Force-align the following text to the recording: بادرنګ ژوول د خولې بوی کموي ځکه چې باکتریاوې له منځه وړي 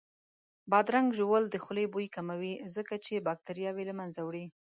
بادرنګ 0.71 1.09
ژوول 1.17 1.43
د 1.49 1.55
خولې 1.63 1.85
بوی 1.93 2.07
کموي 2.15 2.53
ځکه 2.75 2.95
چې 3.05 3.23
باکتریاوې 3.27 3.83
له 3.89 3.93
منځه 3.99 4.21
وړي 4.23 4.45